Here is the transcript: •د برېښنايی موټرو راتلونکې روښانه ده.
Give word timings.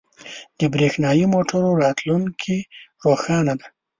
•د 0.59 0.61
برېښنايی 0.73 1.25
موټرو 1.33 1.69
راتلونکې 1.83 2.57
روښانه 3.03 3.53
ده. 3.59 3.67